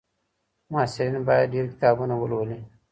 محصلین 0.73 1.15
باید 1.27 1.51
ډېر 1.53 1.65
کتابونه 1.73 2.13
ولولي. 2.17 2.59